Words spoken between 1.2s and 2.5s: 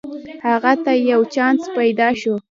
چانس پیداشو